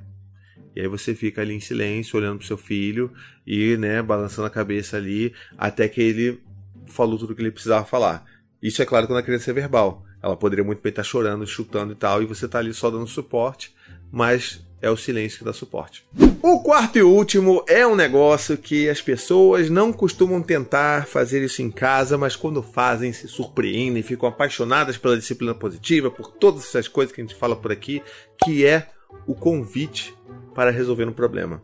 E 0.75 0.81
aí 0.81 0.87
você 0.87 1.13
fica 1.13 1.41
ali 1.41 1.53
em 1.53 1.59
silêncio, 1.59 2.17
olhando 2.17 2.39
pro 2.39 2.47
seu 2.47 2.57
filho 2.57 3.11
e, 3.45 3.77
né, 3.77 4.01
balançando 4.01 4.47
a 4.47 4.51
cabeça 4.51 4.97
ali, 4.97 5.33
até 5.57 5.87
que 5.87 6.01
ele 6.01 6.41
falou 6.87 7.17
tudo 7.17 7.33
o 7.33 7.35
que 7.35 7.41
ele 7.41 7.51
precisava 7.51 7.85
falar. 7.85 8.25
Isso 8.61 8.81
é 8.81 8.85
claro 8.85 9.07
quando 9.07 9.19
a 9.19 9.23
criança 9.23 9.51
é 9.51 9.53
verbal. 9.53 10.05
Ela 10.21 10.37
poderia 10.37 10.63
muito 10.63 10.81
bem 10.81 10.89
estar 10.89 11.03
chorando, 11.03 11.45
chutando 11.45 11.93
e 11.93 11.95
tal, 11.95 12.23
e 12.23 12.25
você 12.25 12.47
tá 12.47 12.59
ali 12.59 12.73
só 12.73 12.89
dando 12.89 13.05
suporte, 13.07 13.75
mas 14.11 14.65
é 14.83 14.89
o 14.89 14.97
silêncio 14.97 15.39
que 15.39 15.45
dá 15.45 15.53
suporte. 15.53 16.05
O 16.41 16.59
quarto 16.59 16.97
e 16.97 17.01
último 17.01 17.63
é 17.69 17.87
um 17.87 17.95
negócio 17.95 18.57
que 18.57 18.89
as 18.89 19.01
pessoas 19.01 19.69
não 19.69 19.93
costumam 19.93 20.41
tentar 20.41 21.07
fazer 21.07 21.41
isso 21.41 21.61
em 21.61 21.71
casa, 21.71 22.17
mas 22.17 22.35
quando 22.35 22.61
fazem 22.61 23.13
se 23.13 23.29
surpreendem, 23.29 24.03
ficam 24.03 24.27
apaixonadas 24.27 24.97
pela 24.97 25.17
disciplina 25.17 25.55
positiva, 25.55 26.11
por 26.11 26.27
todas 26.27 26.65
essas 26.65 26.89
coisas 26.89 27.15
que 27.15 27.21
a 27.21 27.23
gente 27.23 27.33
fala 27.33 27.55
por 27.55 27.71
aqui, 27.71 28.03
que 28.43 28.65
é 28.65 28.89
o 29.25 29.33
convite 29.33 30.13
para 30.53 30.69
resolver 30.69 31.07
um 31.07 31.13
problema. 31.13 31.61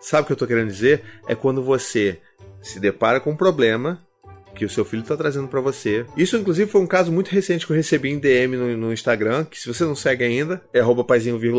Sabe 0.00 0.22
o 0.22 0.26
que 0.26 0.32
eu 0.32 0.34
estou 0.34 0.48
querendo 0.48 0.68
dizer? 0.68 1.04
É 1.28 1.36
quando 1.36 1.62
você 1.62 2.18
se 2.60 2.80
depara 2.80 3.20
com 3.20 3.30
um 3.30 3.36
problema 3.36 4.04
que 4.52 4.64
o 4.64 4.68
seu 4.68 4.84
filho 4.84 5.02
está 5.02 5.16
trazendo 5.16 5.46
para 5.46 5.60
você. 5.60 6.04
Isso, 6.16 6.36
inclusive, 6.36 6.68
foi 6.68 6.80
um 6.80 6.86
caso 6.88 7.12
muito 7.12 7.28
recente 7.28 7.64
que 7.64 7.72
eu 7.72 7.76
recebi 7.76 8.10
em 8.10 8.18
DM 8.18 8.56
no, 8.56 8.76
no 8.76 8.92
Instagram, 8.92 9.44
que 9.44 9.60
se 9.60 9.72
você 9.72 9.84
não 9.84 9.94
segue 9.94 10.24
ainda, 10.24 10.60
é 10.72 10.80
arroba 10.80 11.06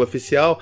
oficial 0.04 0.62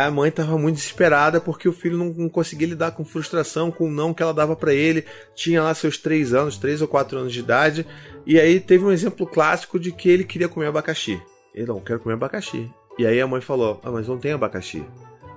a 0.00 0.10
mãe 0.10 0.28
estava 0.30 0.56
muito 0.56 0.76
desesperada 0.76 1.40
porque 1.40 1.68
o 1.68 1.72
filho 1.72 1.98
não, 1.98 2.06
não, 2.06 2.28
conseguia 2.28 2.66
lidar 2.66 2.92
com 2.92 3.04
frustração, 3.04 3.70
com 3.70 3.88
o 3.88 3.90
não 3.90 4.14
que 4.14 4.22
ela 4.22 4.32
dava 4.32 4.56
para 4.56 4.72
ele. 4.72 5.04
Tinha 5.34 5.62
lá 5.62 5.74
seus 5.74 5.98
três 5.98 6.32
anos, 6.32 6.56
três 6.56 6.80
ou 6.80 6.88
quatro 6.88 7.18
anos 7.18 7.32
de 7.32 7.40
idade. 7.40 7.86
E 8.26 8.40
aí 8.40 8.58
teve 8.58 8.84
um 8.84 8.92
exemplo 8.92 9.26
clássico 9.26 9.78
de 9.78 9.92
que 9.92 10.08
ele 10.08 10.24
queria 10.24 10.48
comer 10.48 10.66
abacaxi. 10.66 11.20
Ele 11.54 11.66
não, 11.66 11.80
quero 11.80 12.00
comer 12.00 12.14
abacaxi. 12.14 12.70
E 12.98 13.06
aí 13.06 13.20
a 13.20 13.26
mãe 13.26 13.40
falou: 13.40 13.80
Ah, 13.84 13.90
mas 13.90 14.08
não 14.08 14.18
tem 14.18 14.32
abacaxi. 14.32 14.84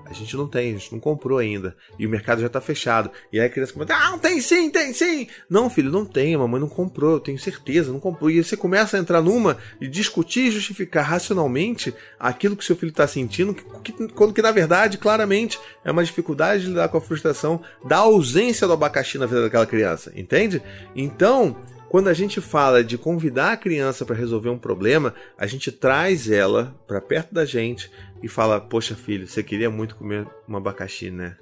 A 0.06 0.14
gente 0.14 0.38
não 0.38 0.48
tem, 0.48 0.70
a 0.70 0.78
gente 0.78 0.92
não 0.92 1.00
comprou 1.00 1.40
ainda. 1.40 1.76
E 1.98 2.06
o 2.06 2.10
mercado 2.10 2.40
já 2.40 2.48
tá 2.48 2.62
fechado. 2.62 3.10
E 3.34 3.40
aí 3.40 3.48
a 3.48 3.50
criança 3.50 3.74
começa, 3.74 3.94
ah, 3.94 4.18
tem 4.20 4.40
sim, 4.40 4.70
tem 4.70 4.94
sim. 4.94 5.28
Não, 5.50 5.70
filho, 5.70 5.92
não 5.92 6.06
tem, 6.06 6.36
a 6.36 6.38
mamãe 6.38 6.62
não 6.62 6.70
comprou, 6.70 7.14
eu 7.14 7.20
tenho 7.20 7.40
certeza, 7.40 7.92
não 7.92 8.00
comprou. 8.00 8.30
E 8.30 8.44
você 8.44 8.56
começa 8.56 8.98
a 8.98 9.00
entrar 9.00 9.22
numa 9.22 9.58
e 9.82 9.88
discutir 9.88 10.48
e 10.48 10.52
justificar 10.52 11.04
racionalmente 11.04 11.94
aquilo 12.20 12.56
que 12.56 12.64
seu 12.64 12.76
filho 12.76 12.92
está 12.92 13.08
sentindo, 13.08 13.54
que, 13.54 13.64
que, 13.92 14.08
quando 14.10 14.34
que 14.34 14.42
na 14.42 14.52
verdade, 14.52 14.98
claramente, 14.98 15.60
é 15.84 15.92
uma 15.92 16.04
dificuldade 16.04 16.64
de 16.64 16.70
lidar 16.70 16.90
com 16.90 16.98
a 16.98 17.02
frustração 17.02 17.62
da 17.84 17.98
ausência 17.98 18.68
do 18.68 18.74
abacaxi 18.74 19.18
na 19.18 19.26
vida 19.26 19.42
daquela 19.42 19.66
criança, 19.66 20.12
entende? 20.16 20.62
Então, 20.96 21.58
quando 21.96 22.10
a 22.10 22.14
gente 22.14 22.42
fala 22.42 22.84
de 22.84 22.98
convidar 22.98 23.54
a 23.54 23.56
criança 23.56 24.04
para 24.04 24.18
resolver 24.18 24.50
um 24.50 24.58
problema, 24.58 25.16
a 25.38 25.48
gente 25.48 25.72
traz 25.72 26.30
ela 26.30 26.76
para 26.86 27.00
perto 27.00 27.34
da 27.34 27.46
gente 27.46 27.90
e 28.22 28.28
fala: 28.28 28.60
Poxa, 28.60 28.94
filho, 28.96 29.26
você 29.26 29.42
queria 29.42 29.70
muito 29.70 29.96
comer 29.96 30.28
um 30.46 30.58
abacaxi, 30.58 31.10
né? 31.10 31.38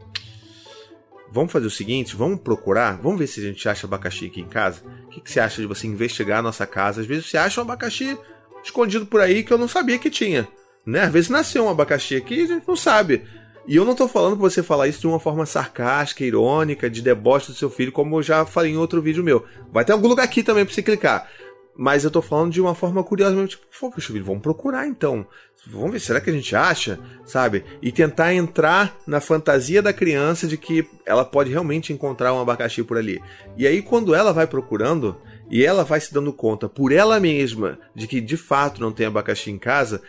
Vamos 1.31 1.51
fazer 1.51 1.65
o 1.65 1.71
seguinte, 1.71 2.15
vamos 2.15 2.39
procurar, 2.39 3.01
vamos 3.01 3.17
ver 3.17 3.25
se 3.25 3.39
a 3.39 3.43
gente 3.45 3.67
acha 3.67 3.87
abacaxi 3.87 4.27
aqui 4.27 4.41
em 4.41 4.47
casa. 4.47 4.83
O 5.05 5.09
que, 5.09 5.21
que 5.21 5.31
você 5.31 5.39
acha 5.39 5.59
de 5.59 5.65
você 5.65 5.87
investigar 5.87 6.37
a 6.37 6.43
nossa 6.43 6.67
casa? 6.67 7.01
Às 7.01 7.07
vezes 7.07 7.25
você 7.25 7.37
acha 7.39 7.59
um 7.59 7.63
abacaxi 7.63 8.15
escondido 8.63 9.07
por 9.07 9.21
aí 9.21 9.41
que 9.41 9.51
eu 9.51 9.57
não 9.57 9.67
sabia 9.67 9.97
que 9.97 10.11
tinha. 10.11 10.47
Né? 10.85 11.01
Às 11.01 11.11
vezes 11.11 11.29
nasceu 11.31 11.65
um 11.65 11.69
abacaxi 11.69 12.15
aqui 12.15 12.35
e 12.35 12.43
a 12.43 12.45
gente 12.45 12.67
não 12.67 12.75
sabe. 12.75 13.23
E 13.65 13.75
eu 13.77 13.85
não 13.85 13.95
tô 13.95 14.07
falando 14.07 14.37
pra 14.37 14.49
você 14.49 14.61
falar 14.61 14.87
isso 14.87 14.99
de 14.99 15.07
uma 15.07 15.19
forma 15.19 15.45
sarcástica, 15.45 16.23
irônica, 16.23 16.89
de 16.89 17.01
deboche 17.01 17.47
do 17.47 17.57
seu 17.57 17.69
filho, 17.69 17.91
como 17.91 18.17
eu 18.17 18.23
já 18.23 18.45
falei 18.45 18.73
em 18.73 18.77
outro 18.77 19.01
vídeo 19.01 19.23
meu. 19.23 19.45
Vai 19.71 19.85
ter 19.85 19.93
algum 19.93 20.07
lugar 20.07 20.23
aqui 20.23 20.43
também 20.43 20.65
pra 20.65 20.73
você 20.73 20.83
clicar. 20.83 21.29
Mas 21.75 22.03
eu 22.03 22.11
tô 22.11 22.21
falando 22.21 22.51
de 22.51 22.61
uma 22.61 22.75
forma 22.75 23.03
curiosa 23.03 23.33
mesmo, 23.33 23.47
tipo, 23.47 23.65
poxa, 23.79 24.11
filho, 24.11 24.25
vamos 24.25 24.41
procurar 24.41 24.85
então. 24.85 25.25
Vamos 25.65 25.91
ver, 25.91 25.99
será 25.99 26.19
que 26.19 26.29
a 26.29 26.33
gente 26.33 26.55
acha? 26.55 26.99
Sabe? 27.25 27.63
E 27.81 27.91
tentar 27.91 28.33
entrar 28.33 28.97
na 29.07 29.21
fantasia 29.21 29.81
da 29.81 29.93
criança 29.93 30.45
de 30.45 30.57
que 30.57 30.85
ela 31.05 31.23
pode 31.23 31.49
realmente 31.49 31.93
encontrar 31.93 32.33
um 32.33 32.41
abacaxi 32.41 32.83
por 32.83 32.97
ali. 32.97 33.19
E 33.57 33.65
aí, 33.65 33.81
quando 33.81 34.13
ela 34.13 34.33
vai 34.33 34.45
procurando, 34.45 35.17
e 35.49 35.65
ela 35.65 35.83
vai 35.83 35.99
se 35.99 36.13
dando 36.13 36.33
conta 36.33 36.67
por 36.67 36.91
ela 36.91 37.19
mesma 37.19 37.79
de 37.95 38.07
que 38.07 38.19
de 38.19 38.37
fato 38.37 38.81
não 38.81 38.91
tem 38.91 39.05
abacaxi 39.05 39.49
em 39.51 39.57
casa, 39.57 40.01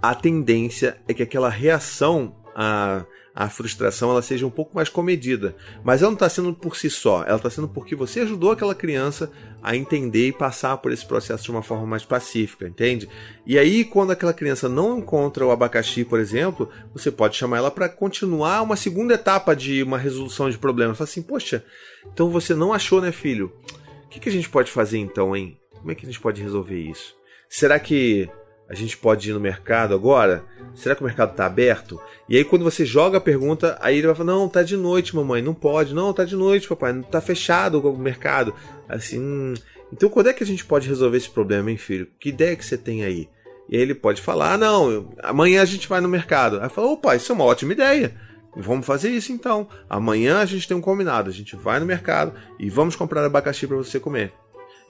a 0.00 0.14
tendência 0.14 0.98
é 1.08 1.14
que 1.14 1.22
aquela 1.22 1.48
reação 1.48 2.36
a, 2.54 3.04
a 3.34 3.48
frustração 3.48 4.10
ela 4.10 4.22
seja 4.22 4.46
um 4.46 4.50
pouco 4.50 4.74
mais 4.74 4.88
comedida. 4.88 5.56
Mas 5.82 6.02
ela 6.02 6.10
não 6.10 6.16
está 6.16 6.28
sendo 6.28 6.52
por 6.52 6.76
si 6.76 6.90
só, 6.90 7.24
ela 7.24 7.36
está 7.36 7.50
sendo 7.50 7.68
porque 7.68 7.94
você 7.94 8.20
ajudou 8.20 8.50
aquela 8.50 8.74
criança 8.74 9.30
a 9.62 9.76
entender 9.76 10.28
e 10.28 10.32
passar 10.32 10.76
por 10.78 10.92
esse 10.92 11.06
processo 11.06 11.44
de 11.44 11.50
uma 11.50 11.62
forma 11.62 11.86
mais 11.86 12.04
pacífica, 12.04 12.66
entende? 12.66 13.08
E 13.46 13.58
aí, 13.58 13.84
quando 13.84 14.10
aquela 14.10 14.34
criança 14.34 14.68
não 14.68 14.98
encontra 14.98 15.46
o 15.46 15.50
abacaxi, 15.50 16.04
por 16.04 16.18
exemplo, 16.18 16.68
você 16.92 17.10
pode 17.10 17.36
chamar 17.36 17.58
ela 17.58 17.70
para 17.70 17.88
continuar 17.88 18.62
uma 18.62 18.76
segunda 18.76 19.14
etapa 19.14 19.54
de 19.54 19.82
uma 19.82 19.98
resolução 19.98 20.50
de 20.50 20.58
problemas. 20.58 20.98
Fala 20.98 21.08
assim, 21.08 21.22
poxa, 21.22 21.64
então 22.12 22.28
você 22.30 22.54
não 22.54 22.72
achou, 22.72 23.00
né, 23.00 23.12
filho? 23.12 23.52
O 24.04 24.08
que, 24.08 24.20
que 24.20 24.28
a 24.28 24.32
gente 24.32 24.48
pode 24.48 24.70
fazer 24.70 24.98
então, 24.98 25.34
hein? 25.34 25.58
Como 25.70 25.90
é 25.90 25.94
que 25.94 26.04
a 26.04 26.08
gente 26.08 26.20
pode 26.20 26.42
resolver 26.42 26.78
isso? 26.78 27.16
Será 27.48 27.78
que 27.78 28.28
a 28.68 28.74
gente 28.74 28.96
pode 28.96 29.30
ir 29.30 29.32
no 29.32 29.40
mercado 29.40 29.94
agora? 29.94 30.44
Será 30.74 30.94
que 30.94 31.02
o 31.02 31.04
mercado 31.04 31.32
está 31.32 31.46
aberto? 31.46 32.00
E 32.28 32.36
aí 32.36 32.44
quando 32.44 32.64
você 32.64 32.84
joga 32.84 33.18
a 33.18 33.20
pergunta, 33.20 33.76
aí 33.80 33.98
ele 33.98 34.06
vai 34.06 34.16
falar: 34.16 34.32
"Não, 34.32 34.48
tá 34.48 34.62
de 34.62 34.76
noite, 34.76 35.14
mamãe, 35.14 35.42
não 35.42 35.54
pode. 35.54 35.94
Não, 35.94 36.12
tá 36.12 36.24
de 36.24 36.36
noite, 36.36 36.68
papai, 36.68 36.92
não 36.92 37.02
tá 37.02 37.20
fechado 37.20 37.80
o 37.80 37.98
mercado". 37.98 38.54
Assim, 38.88 39.20
hum, 39.20 39.54
então 39.92 40.08
quando 40.08 40.28
é 40.28 40.32
que 40.32 40.42
a 40.42 40.46
gente 40.46 40.64
pode 40.64 40.88
resolver 40.88 41.16
esse 41.16 41.30
problema, 41.30 41.70
hein, 41.70 41.76
filho? 41.76 42.08
Que 42.18 42.30
ideia 42.30 42.56
que 42.56 42.64
você 42.64 42.78
tem 42.78 43.04
aí? 43.04 43.28
E 43.68 43.76
aí 43.76 43.82
ele 43.82 43.94
pode 43.94 44.22
falar: 44.22 44.54
ah, 44.54 44.58
"Não, 44.58 45.10
amanhã 45.22 45.62
a 45.62 45.66
gente 45.66 45.88
vai 45.88 46.00
no 46.00 46.08
mercado". 46.08 46.60
Aí 46.60 46.68
fala: 46.68 46.88
"Opa, 46.88 47.14
isso 47.14 47.32
é 47.32 47.34
uma 47.34 47.44
ótima 47.44 47.72
ideia". 47.72 48.14
Vamos 48.54 48.84
fazer 48.84 49.10
isso 49.10 49.32
então. 49.32 49.66
Amanhã 49.88 50.38
a 50.38 50.44
gente 50.44 50.68
tem 50.68 50.76
um 50.76 50.80
combinado. 50.80 51.30
A 51.30 51.32
gente 51.32 51.56
vai 51.56 51.80
no 51.80 51.86
mercado 51.86 52.34
e 52.58 52.68
vamos 52.68 52.94
comprar 52.94 53.24
abacaxi 53.24 53.66
para 53.66 53.76
você 53.76 53.98
comer. 53.98 54.32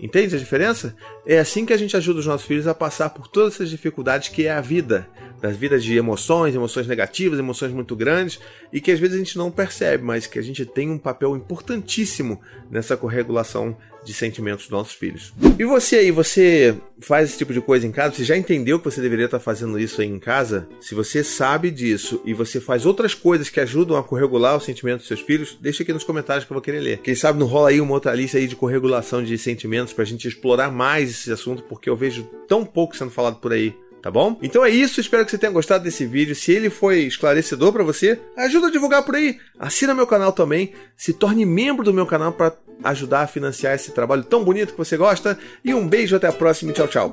Entende 0.02 0.34
a 0.34 0.38
diferença? 0.38 0.96
É 1.24 1.38
assim 1.38 1.64
que 1.64 1.72
a 1.72 1.76
gente 1.76 1.96
ajuda 1.96 2.18
os 2.18 2.26
nossos 2.26 2.44
filhos 2.44 2.66
a 2.66 2.74
passar 2.74 3.10
por 3.10 3.28
todas 3.28 3.54
essas 3.54 3.70
dificuldades 3.70 4.28
que 4.28 4.46
é 4.46 4.50
a 4.50 4.60
vida. 4.60 5.08
Das 5.42 5.56
vidas 5.56 5.82
de 5.82 5.96
emoções, 5.96 6.54
emoções 6.54 6.86
negativas, 6.86 7.38
emoções 7.38 7.72
muito 7.72 7.96
grandes, 7.96 8.38
e 8.72 8.80
que 8.80 8.92
às 8.92 9.00
vezes 9.00 9.16
a 9.16 9.18
gente 9.18 9.36
não 9.36 9.50
percebe, 9.50 10.04
mas 10.04 10.26
que 10.26 10.38
a 10.38 10.42
gente 10.42 10.64
tem 10.64 10.88
um 10.88 10.98
papel 10.98 11.36
importantíssimo 11.36 12.40
nessa 12.70 12.96
corregulação 12.96 13.76
de 14.04 14.12
sentimentos 14.12 14.64
dos 14.64 14.70
nossos 14.70 14.94
filhos. 14.94 15.32
E 15.58 15.64
você 15.64 15.96
aí, 15.96 16.10
você 16.10 16.76
faz 17.00 17.28
esse 17.28 17.38
tipo 17.38 17.52
de 17.52 17.60
coisa 17.60 17.86
em 17.86 17.92
casa? 17.92 18.14
Você 18.14 18.24
já 18.24 18.36
entendeu 18.36 18.78
que 18.78 18.84
você 18.84 19.00
deveria 19.00 19.26
estar 19.26 19.38
fazendo 19.38 19.78
isso 19.78 20.00
aí 20.00 20.08
em 20.08 20.18
casa? 20.18 20.68
Se 20.80 20.94
você 20.94 21.22
sabe 21.22 21.70
disso 21.70 22.20
e 22.24 22.34
você 22.34 22.60
faz 22.60 22.84
outras 22.84 23.14
coisas 23.14 23.48
que 23.48 23.60
ajudam 23.60 23.96
a 23.96 24.02
corregular 24.02 24.56
os 24.56 24.64
sentimentos 24.64 25.02
dos 25.02 25.08
seus 25.08 25.20
filhos, 25.20 25.56
deixa 25.60 25.82
aqui 25.82 25.92
nos 25.92 26.04
comentários 26.04 26.44
que 26.44 26.52
eu 26.52 26.54
vou 26.54 26.62
querer 26.62 26.80
ler. 26.80 26.98
Quem 26.98 27.14
sabe 27.14 27.38
não 27.38 27.46
rola 27.46 27.70
aí 27.70 27.80
uma 27.80 27.94
outra 27.94 28.14
lista 28.14 28.38
aí 28.38 28.46
de 28.46 28.56
corregulação 28.56 29.22
de 29.22 29.36
sentimentos 29.38 29.92
pra 29.92 30.04
gente 30.04 30.26
explorar 30.26 30.70
mais 30.70 31.10
esse 31.10 31.32
assunto, 31.32 31.62
porque 31.64 31.88
eu 31.88 31.96
vejo 31.96 32.24
tão 32.48 32.64
pouco 32.64 32.96
sendo 32.96 33.10
falado 33.10 33.36
por 33.36 33.52
aí 33.52 33.74
tá 34.02 34.10
bom? 34.10 34.36
Então 34.42 34.64
é 34.64 34.70
isso, 34.70 35.00
espero 35.00 35.24
que 35.24 35.30
você 35.30 35.38
tenha 35.38 35.52
gostado 35.52 35.84
desse 35.84 36.04
vídeo. 36.04 36.34
Se 36.34 36.52
ele 36.52 36.68
foi 36.68 37.00
esclarecedor 37.00 37.72
para 37.72 37.84
você, 37.84 38.20
ajuda 38.36 38.66
a 38.66 38.70
divulgar 38.70 39.04
por 39.04 39.14
aí. 39.14 39.38
Assina 39.58 39.94
meu 39.94 40.06
canal 40.06 40.32
também, 40.32 40.72
se 40.96 41.12
torne 41.12 41.46
membro 41.46 41.84
do 41.84 41.94
meu 41.94 42.04
canal 42.04 42.32
para 42.32 42.52
ajudar 42.84 43.22
a 43.22 43.26
financiar 43.26 43.74
esse 43.74 43.92
trabalho 43.92 44.24
tão 44.24 44.44
bonito 44.44 44.72
que 44.72 44.78
você 44.78 44.96
gosta. 44.96 45.38
E 45.64 45.72
um 45.72 45.86
beijo, 45.86 46.16
até 46.16 46.26
a 46.26 46.32
próxima 46.32 46.72
tchau, 46.72 46.88
tchau. 46.88 47.12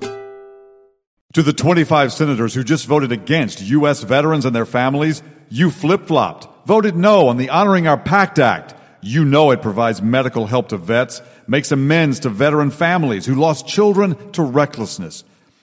To 1.33 1.43
the 1.43 1.53
25 1.53 2.11
senators 2.11 2.55
who 2.55 2.63
just 2.63 2.87
voted 2.87 3.11
against 3.11 3.61
U.S. 3.61 4.03
veterans 4.03 4.45
and 4.45 4.55
their 4.55 4.65
families, 4.65 5.21
you 5.47 5.69
flip 5.69 6.07
flopped, 6.07 6.47
voted 6.65 6.95
no 6.95 7.27
on 7.27 7.37
the 7.37 7.51
Honoring 7.51 7.87
Our 7.87 7.99
Pact 7.99 8.39
Act. 8.39 8.73
You 9.01 9.23
know 9.23 9.51
it 9.51 9.61
provides 9.61 10.01
medical 10.01 10.47
help 10.47 10.69
to 10.69 10.77
vets, 10.77 11.21
makes 11.47 11.71
amends 11.71 12.19
to 12.21 12.29
veteran 12.29 12.71
families 12.71 13.27
who 13.27 13.35
lost 13.35 13.67
children 13.67 14.15
to 14.31 14.41
recklessness. 14.41 15.23